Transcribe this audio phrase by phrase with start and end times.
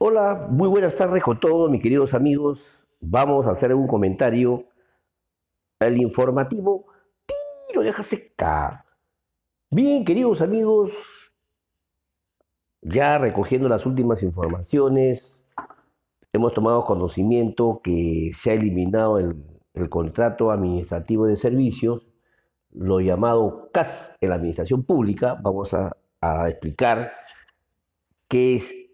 [0.00, 2.86] Hola, muy buenas tardes con todos mis queridos amigos.
[3.00, 4.64] Vamos a hacer un comentario.
[5.80, 6.86] El informativo
[7.26, 8.86] tiro deja seca.
[9.72, 10.92] Bien, queridos amigos,
[12.80, 15.44] ya recogiendo las últimas informaciones,
[16.32, 19.34] hemos tomado conocimiento que se ha eliminado el,
[19.90, 22.06] contrato administrativo de servicios,
[22.70, 25.36] lo llamado CAS en la administración pública.
[25.42, 27.12] Vamos a explicar
[28.28, 28.87] qué es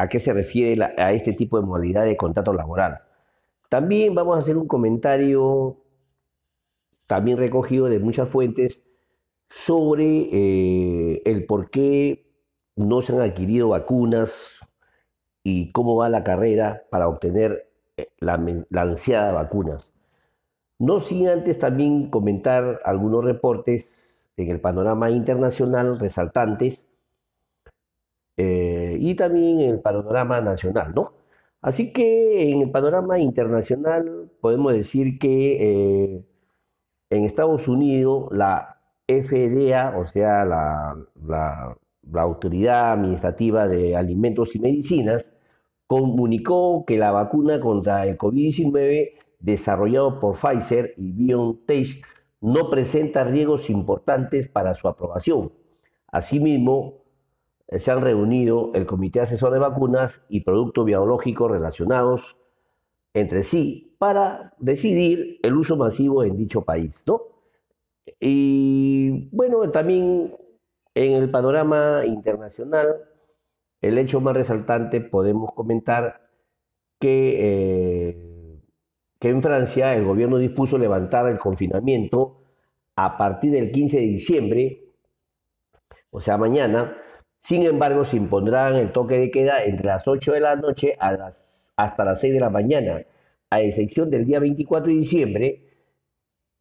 [0.00, 3.02] a qué se refiere a este tipo de modalidad de contrato laboral.
[3.68, 5.76] También vamos a hacer un comentario,
[7.06, 8.82] también recogido de muchas fuentes,
[9.50, 12.32] sobre eh, el por qué
[12.76, 14.34] no se han adquirido vacunas
[15.42, 19.92] y cómo va la carrera para obtener eh, la, la ansiada vacunas.
[20.78, 26.86] No sin antes también comentar algunos reportes en el panorama internacional resaltantes
[28.42, 31.12] eh, y también en el panorama nacional, ¿no?
[31.60, 36.24] Así que en el panorama internacional podemos decir que eh,
[37.10, 41.76] en Estados Unidos la FDA, o sea, la, la,
[42.22, 45.36] Autoridad Administrativa de Alimentos y Medicinas,
[45.86, 52.06] comunicó que la vacuna contra el COVID-19 desarrollado por Pfizer y BioNTech
[52.40, 55.52] no presenta riesgos importantes para su aprobación.
[56.08, 56.99] Asimismo,
[57.78, 62.36] se han reunido el Comité Asesor de Vacunas y Productos Biológicos relacionados
[63.14, 67.22] entre sí para decidir el uso masivo en dicho país, ¿no?
[68.18, 70.36] Y bueno, también
[70.94, 73.04] en el panorama internacional,
[73.80, 76.28] el hecho más resaltante podemos comentar
[76.98, 78.60] que, eh,
[79.18, 82.42] que en Francia el gobierno dispuso levantar el confinamiento
[82.96, 84.84] a partir del 15 de diciembre,
[86.10, 86.96] o sea, mañana,
[87.40, 91.72] sin embargo, se impondrán el toque de queda entre las 8 de la noche las,
[91.76, 93.02] hasta las 6 de la mañana,
[93.48, 95.62] a excepción del día 24 de diciembre,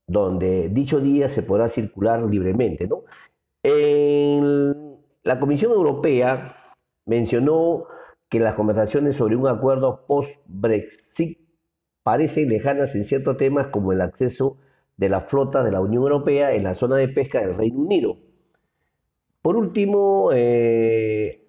[0.07, 2.87] donde dicho día se podrá circular libremente.
[5.23, 6.55] la Comisión Europea
[7.05, 7.85] mencionó
[8.29, 11.39] que las conversaciones sobre un acuerdo post-Brexit
[12.03, 14.57] parecen lejanas en ciertos temas como el acceso
[14.95, 18.28] de la flota de la Unión Europea en la zona de pesca del Reino Unido
[19.41, 21.45] por último, eh,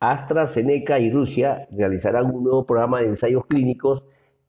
[0.00, 4.04] AstraZeneca y Rusia realizarán un nuevo programa de ensayos clínicos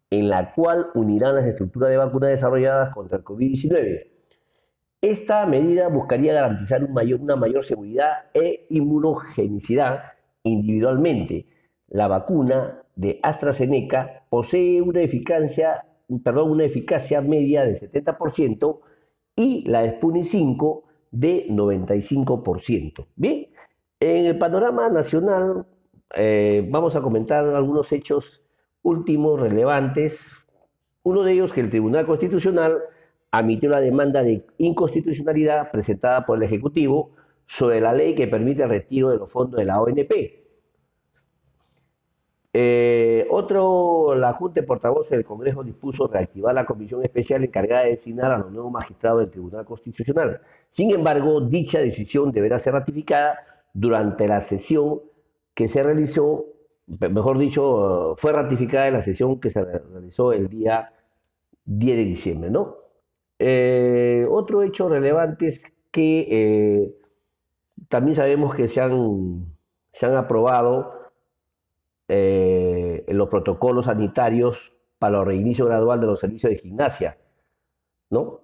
[0.09, 4.07] en la cual unirán las estructuras de vacunas desarrolladas contra el COVID-19.
[5.01, 10.03] Esta medida buscaría garantizar una mayor seguridad e inmunogenicidad
[10.43, 11.45] individualmente.
[11.89, 15.85] La vacuna de AstraZeneca posee una eficacia,
[16.23, 18.79] perdón, una eficacia media de 70%
[19.35, 20.83] y la Sputnik 5
[21.13, 23.05] de 95%.
[23.15, 23.47] Bien,
[23.99, 25.65] en el panorama nacional
[26.15, 28.43] eh, vamos a comentar algunos hechos
[28.81, 30.31] últimos relevantes.
[31.03, 32.79] Uno de ellos que el Tribunal Constitucional
[33.31, 37.11] admitió la demanda de inconstitucionalidad presentada por el Ejecutivo
[37.45, 40.42] sobre la ley que permite el retiro de los fondos de la ONP.
[42.55, 47.91] Eh, otro, la Junta de Portavoces del Congreso dispuso reactivar la comisión especial encargada de
[47.91, 50.39] designar a los nuevos magistrados del Tribunal Constitucional.
[50.69, 53.39] Sin embargo, dicha decisión deberá ser ratificada
[53.73, 55.01] durante la sesión
[55.55, 56.45] que se realizó,
[56.87, 60.91] mejor dicho, fue ratificada en la sesión que se realizó el día
[61.65, 62.49] 10 de diciembre.
[62.51, 62.75] ¿no?
[63.39, 66.95] Eh, otro hecho relevante es que eh,
[67.89, 69.45] también sabemos que se han,
[69.91, 71.02] se han aprobado
[72.07, 77.17] eh, los protocolos sanitarios para el reinicio gradual de los servicios de gimnasia,
[78.09, 78.41] ¿no?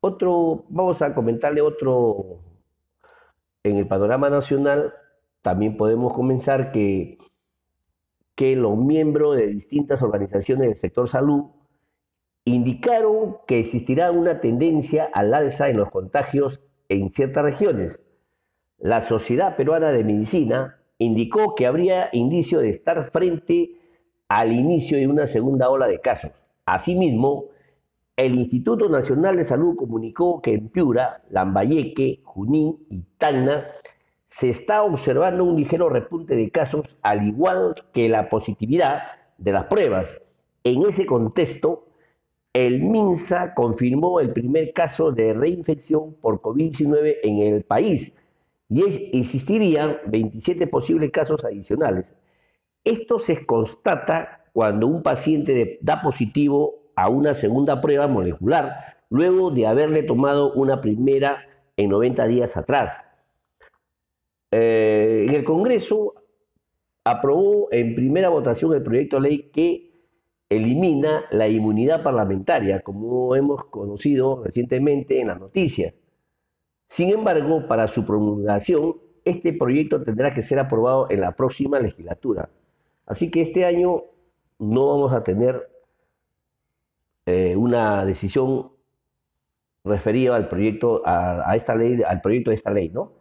[0.00, 2.40] Otro, vamos a comentarle otro,
[3.62, 4.94] en el panorama nacional
[5.42, 7.18] también podemos comenzar que,
[8.34, 11.44] que los miembros de distintas organizaciones del sector salud
[12.44, 18.02] indicaron que existirá una tendencia al alza en los contagios en ciertas regiones.
[18.78, 23.72] La Sociedad Peruana de Medicina indicó que habría indicio de estar frente
[24.28, 26.32] al inicio de una segunda ola de casos.
[26.64, 27.46] Asimismo,
[28.16, 33.66] el Instituto Nacional de Salud comunicó que en Piura, Lambayeque, Junín y Tacna
[34.24, 39.02] se está observando un ligero repunte de casos, al igual que la positividad
[39.38, 40.08] de las pruebas.
[40.64, 41.86] En ese contexto,
[42.52, 48.16] el MINSA confirmó el primer caso de reinfección por COVID-19 en el país,
[48.68, 48.82] y
[49.18, 52.14] existirían 27 posibles casos adicionales.
[52.84, 59.66] Esto se constata cuando un paciente da positivo a una segunda prueba molecular luego de
[59.66, 61.46] haberle tomado una primera
[61.76, 63.04] en 90 días atrás.
[64.50, 66.14] eh, en el Congreso
[67.04, 69.90] aprobó en primera votación el proyecto de ley que
[70.48, 75.94] elimina la inmunidad parlamentaria, como hemos conocido recientemente en las noticias.
[76.86, 82.48] Sin embargo, para su promulgación, este proyecto tendrá que ser aprobado en la próxima legislatura.
[83.06, 84.02] Así que este año
[84.58, 85.68] no vamos a tener
[87.26, 88.70] eh, una decisión
[89.84, 93.12] referida al proyecto, a, esta ley, al proyecto de esta ley, ¿no?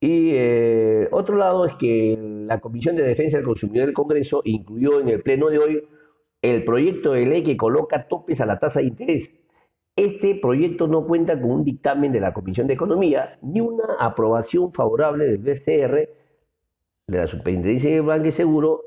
[0.00, 5.00] Y eh, otro lado es que la Comisión de Defensa del Consumidor del Congreso incluyó
[5.00, 5.88] en el pleno de hoy
[6.42, 9.40] el proyecto de ley que coloca topes a la tasa de interés.
[9.96, 14.72] Este proyecto no cuenta con un dictamen de la Comisión de Economía ni una aprobación
[14.72, 16.08] favorable del BCR,
[17.06, 18.84] de la Superintendencia de Banco y Seguro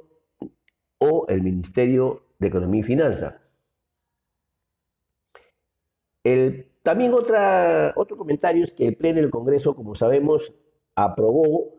[0.98, 3.36] o el Ministerio de Economía y Finanzas.
[6.82, 10.56] también otra, otro comentario es que el Pleno del Congreso, como sabemos,
[10.96, 11.74] aprobó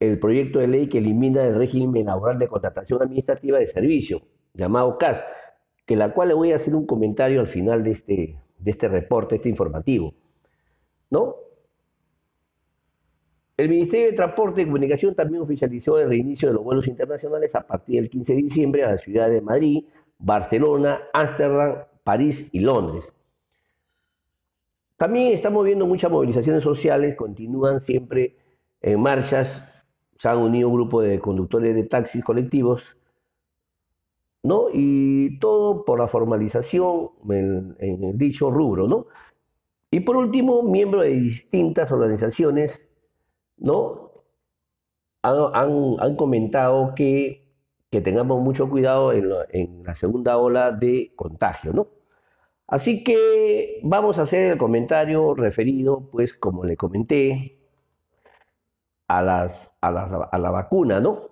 [0.00, 4.22] el proyecto de ley que elimina el régimen laboral de contratación administrativa de servicio,
[4.54, 5.24] llamado CAS,
[5.86, 8.88] que la cual le voy a hacer un comentario al final de este, de este
[8.88, 10.14] reporte, este informativo.
[11.10, 11.36] ¿No?
[13.56, 17.66] El Ministerio de Transporte y Comunicación también oficializó el reinicio de los vuelos internacionales a
[17.66, 19.84] partir del 15 de diciembre a las ciudades de Madrid,
[20.18, 23.04] Barcelona, Ámsterdam, París y Londres.
[24.96, 28.36] También estamos viendo muchas movilizaciones sociales, continúan siempre
[28.80, 29.62] en marchas,
[30.16, 32.96] se han unido un grupo de conductores de taxis colectivos,
[34.42, 34.66] ¿no?
[34.72, 39.06] Y todo por la formalización en, dicho rubro, ¿no?
[39.90, 42.88] Y por último, miembros de distintas organizaciones,
[43.58, 44.12] ¿no?
[45.22, 47.42] Han, comentado que,
[47.90, 51.88] tengamos mucho cuidado en en la segunda ola de contagio, ¿no?
[52.66, 57.58] Así que vamos a hacer el comentario referido, pues como le comenté,
[59.08, 61.31] a, las, a, la vacuna, ¿no?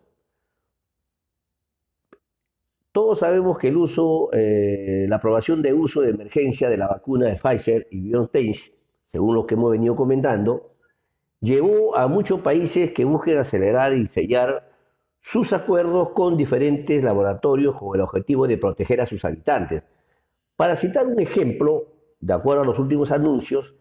[2.93, 7.27] Todos sabemos que el uso, eh, la aprobación de uso de emergencia de la vacuna
[7.27, 8.75] de Pfizer y BioNTech,
[9.07, 10.73] según lo que hemos venido comentando,
[11.41, 14.71] llevó a muchos países que busquen acelerar y sellar
[15.21, 19.85] sus acuerdos con diferentes laboratorios con el objetivo de proteger a sus habitantes.
[20.57, 21.87] Para citar un ejemplo,
[22.19, 23.75] de acuerdo a los últimos anuncios,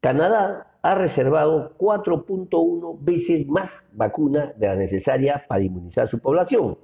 [0.00, 6.78] Canadá ha reservado 4.1 veces más vacuna de la necesaria para inmunizar a su población,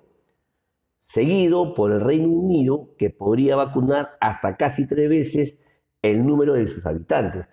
[1.02, 5.58] seguido por el Reino Unido, que podría vacunar hasta casi tres veces
[6.00, 7.46] el número de sus habitantes.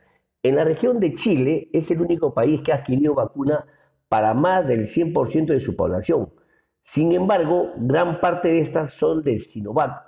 [0.44, 3.66] En la región de Chile es el único país que ha adquirido vacuna
[4.08, 6.32] para más del 100% de su población.
[6.82, 10.04] Sin embargo, gran parte de estas son de Sinovac,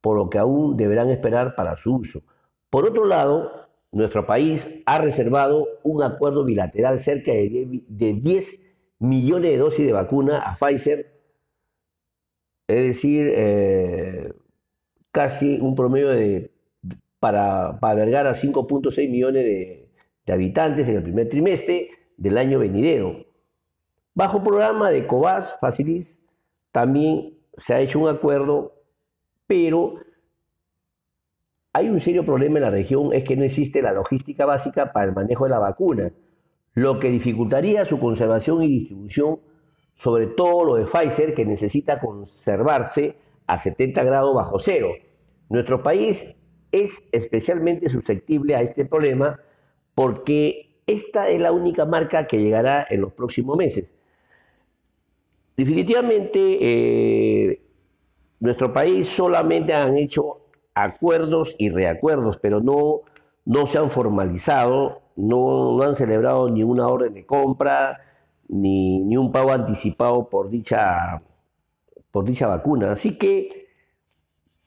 [0.00, 2.22] por lo que aún deberán esperar para su uso.
[2.70, 8.66] Por otro lado, nuestro país ha reservado un acuerdo bilateral cerca de 10
[8.98, 11.09] millones de dosis de vacuna a Pfizer,
[12.70, 14.32] es decir, eh,
[15.10, 16.52] casi un promedio de,
[17.18, 19.86] para, albergar a 5.6 millones de,
[20.32, 23.26] habitantes en el primer trimestre del año venidero.
[24.14, 26.20] Bajo programa de COVAS Facilis
[26.70, 28.80] también se ha hecho un acuerdo
[29.48, 29.96] pero
[31.72, 35.06] hay un serio problema en la región, es que no existe la logística básica para
[35.06, 36.12] el manejo de la vacuna,
[36.74, 39.40] lo que dificultaría su conservación y distribución,
[40.00, 43.16] sobre todo lo de Pfizer, que necesita conservarse
[43.46, 44.92] a 70 grados bajo cero.
[45.50, 46.34] Nuestro país
[46.72, 49.40] es especialmente susceptible a este problema
[49.94, 53.92] porque esta es la única marca que llegará en los próximos meses.
[55.54, 56.38] Definitivamente,
[57.50, 57.62] eh,
[58.38, 63.02] nuestro país solamente han hecho acuerdos y reacuerdos, pero no,
[63.44, 68.00] no se han formalizado, no, han celebrado ni una orden de compra,
[68.50, 71.22] ni, ni, un pago anticipado por dicha,
[72.10, 72.92] por dicha vacuna.
[72.92, 73.68] Así que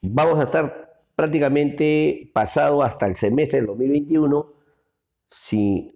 [0.02, 4.52] vamos a estar prácticamente pasado hasta el semestre del 2021
[5.28, 5.94] sin,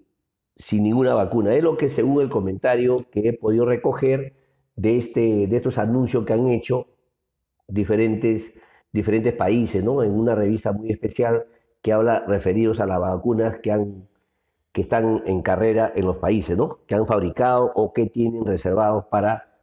[0.56, 1.54] sin ninguna vacuna.
[1.54, 4.34] Es lo que según el comentario que he podido recoger
[4.76, 6.86] de, este, de estos anuncios que han hecho
[7.66, 8.54] diferentes,
[8.92, 10.02] diferentes países, ¿no?
[10.02, 11.46] En una revista muy especial
[11.82, 14.08] que habla referidos a las vacunas que, han,
[14.72, 16.80] que están en carrera en los países, ¿no?
[16.86, 19.58] Que han fabricado o que tienen reservados para,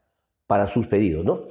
[0.48, 1.42] para sus pedidos, ¿no?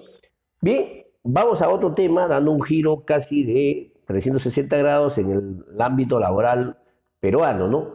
[0.60, 6.18] Bien, vamos a otro tema, dando un giro casi de 360 grados en el, ámbito
[6.18, 6.78] laboral
[7.20, 7.94] peruano, ¿no?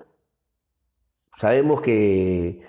[1.38, 2.62] Sabemos que,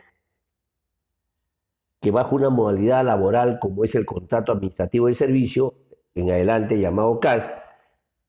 [2.00, 5.74] que bajo una modalidad laboral como es el contrato administrativo de servicio,
[6.14, 7.52] en adelante llamado CAS,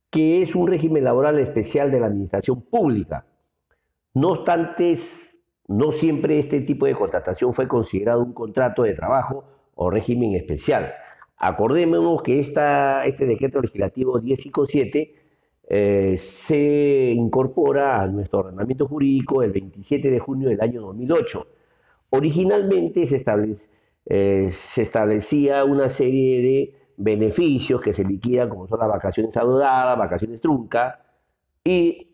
[0.10, 3.25] que es un régimen laboral especial de la administración pública.
[4.13, 4.98] No obstante,
[5.68, 10.94] no siempre este tipo de contratación fue considerado un contrato de trabajo o régimen especial.
[11.38, 15.15] Acordémonos que esta, este decreto legislativo 1057
[15.74, 21.48] eh, se incorpora a nuestro ordenamiento jurídico el 27 de junio del año 2008.
[22.10, 23.24] Originalmente se,
[24.06, 29.98] eh, se establecía una serie de beneficios que se liquidan, como son las vacaciones adeudadas,
[29.98, 31.01] vacaciones trunca
[31.63, 32.11] y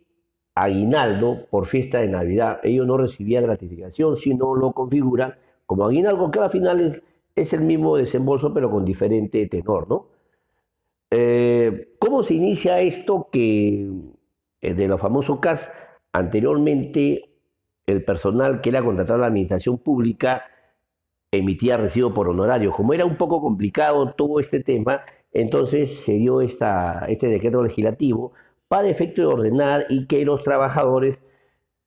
[0.61, 2.59] aguinaldo por fiesta de Navidad.
[2.63, 5.35] Ellos no recibían gratificación, sino lo configuran
[5.65, 7.01] como aguinaldo, que al final
[7.35, 10.07] es, el mismo desembolso, pero con diferente tenor, ¿no?
[11.11, 13.89] Eh, ¿Cómo se inicia esto que
[14.61, 15.71] eh, de los famosos CAS?
[16.11, 17.29] Anteriormente,
[17.85, 20.43] el personal que era contratado a la administración pública
[21.31, 22.71] emitía recibo por honorario.
[22.71, 28.33] Como era un poco complicado todo este tema, entonces se dio esta, este decreto legislativo
[28.67, 31.23] para efecto de ordenar y que los trabajadores,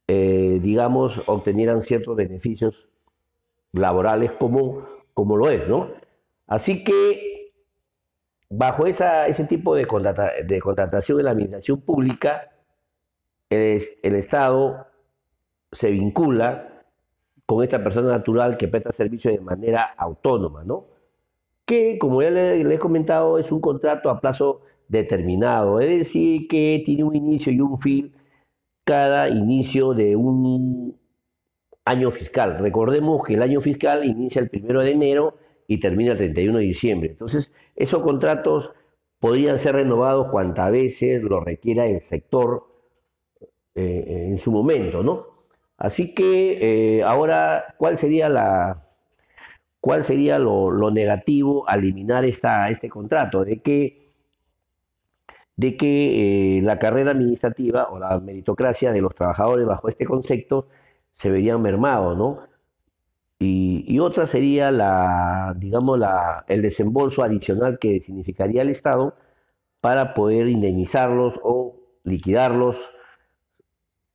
[0.09, 2.89] eh, digamos, obtenieran ciertos beneficios
[3.73, 5.89] laborales como, como lo es, ¿no?
[6.47, 7.53] Así que
[8.49, 12.51] bajo ese tipo de, contratación de la administración pública,
[13.49, 14.87] el, el Estado
[15.73, 16.71] se vincula
[17.51, 20.87] con esta persona natural que presta servicio de manera autónoma, ¿no?
[21.65, 26.83] Que, como ya le, he comentado, es un contrato a plazo determinado, es decir, que
[26.85, 28.13] tiene un inicio y un fin
[28.85, 30.99] cada inicio de un
[31.85, 32.59] año fiscal.
[32.59, 35.37] Recordemos que el año fiscal inicia el primero de enero
[35.69, 37.11] y termina el 31 de diciembre.
[37.11, 38.73] Entonces, esos contratos
[39.21, 42.67] podrían ser renovados cuantas veces lo requiera el sector
[43.75, 45.27] eh, en su momento, ¿no?
[45.77, 48.89] Así que eh, ahora, ¿cuál sería, la,
[49.81, 53.45] cuál sería lo, negativo a eliminar esta, este contrato?
[53.45, 54.10] De que,
[55.61, 60.69] de que eh, la carrera administrativa o la meritocracia de los trabajadores bajo este concepto
[61.13, 62.49] se verían mermados, ¿no?
[63.39, 69.15] Y, otra sería la, digamos, la, el desembolso adicional que significaría el Estado
[69.81, 72.77] para poder indemnizarlos o liquidarlos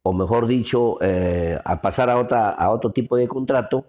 [0.03, 3.85] o mejor dicho, eh, a pasar a, otra, a otro tipo de contrato,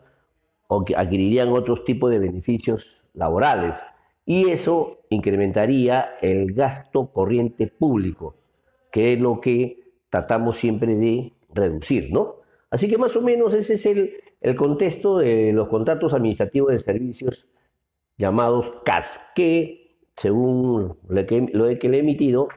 [0.68, 3.76] o que adquirirían otros tipos de beneficios laborales.
[4.26, 8.34] Y eso incrementaría el gasto corriente público,
[8.92, 12.36] que es lo que tratamos siempre de reducir, ¿no?
[12.70, 16.80] Así que más o menos ese es el, el contexto de los contratos administrativos de
[16.80, 17.48] servicios
[18.18, 22.48] llamados CAS, que según lo que, lo que le he emitido,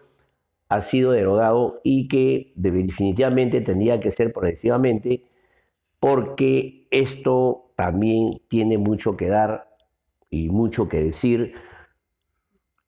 [0.70, 5.24] ha sido derogado y que definitivamente tendría que ser progresivamente
[6.00, 9.69] porque esto también tiene mucho que dar
[10.30, 11.56] y mucho que decir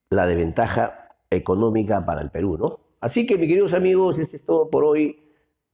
[0.10, 2.80] la desventaja económica para el Perú, ¿no?
[3.00, 5.24] Así que, mis queridos amigos, eso es todo por hoy,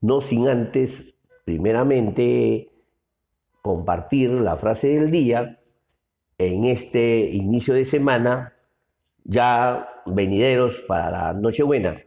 [0.00, 2.70] no sin antes, primeramente,
[3.60, 5.58] compartir la frase del día
[6.38, 8.54] en este inicio de semana
[9.24, 12.02] ya venideros para la Nochebuena,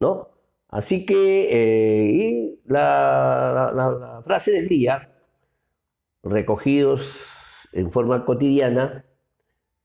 [0.00, 0.28] ¿no?
[0.68, 5.10] Así que, eh, y la, frase del día,
[6.24, 7.08] recogidos
[7.76, 9.04] en forma cotidiana,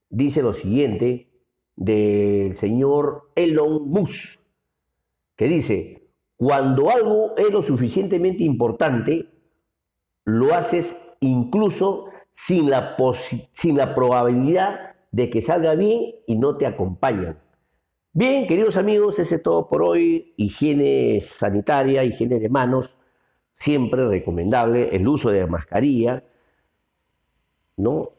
[0.08, 1.28] dice lo siguiente
[1.76, 4.40] del señor Elon Musk,
[5.36, 9.28] que dice, cuando algo es lo suficientemente importante,
[10.24, 12.96] lo haces incluso sin la,
[13.52, 17.38] sin la probabilidad de que salga bien y no te acompañan.
[18.14, 20.34] Bien, queridos amigos, ese es todo por hoy.
[20.36, 22.98] Higiene sanitaria, higiene de manos,
[23.52, 24.94] siempre recomendable.
[24.94, 26.24] El uso de mascarilla,
[27.82, 28.10] ¿no?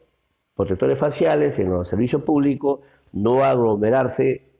[0.54, 2.80] Protectores faciales en los servicios públicos,
[3.12, 4.52] no aglomerarse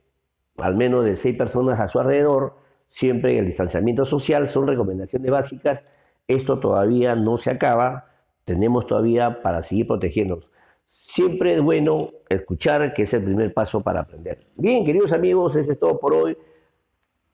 [0.57, 2.55] al menos de seis personas a su alrededor,
[2.87, 5.81] siempre el distanciamiento social, son recomendaciones básicas.
[6.27, 8.07] Esto todavía no se acaba,
[8.45, 10.49] tenemos todavía para seguir protegiéndonos.
[10.85, 14.47] Siempre es bueno escuchar, que es el primer paso para aprender.
[14.55, 16.37] Bien, queridos amigos, eso es todo por hoy.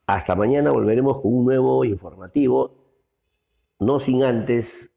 [0.08, 2.76] Hasta mañana volveremos con un nuevo informativo,
[3.80, 4.91] no sin antes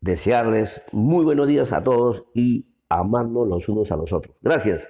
[0.00, 4.36] desearles muy buenos días a todos y amarnos los unos a los otros.
[4.40, 4.88] Gracias.